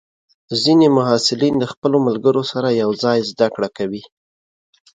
[0.61, 4.03] ځینې محصلین د خپلو ملګرو سره یوځای زده کړه کوي.